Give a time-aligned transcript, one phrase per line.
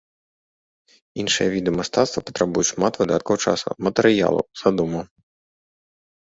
[1.23, 5.05] Іншыя віды мастацтва патрабуюць шмат выдаткаў часу, матэрыялу, задумаў.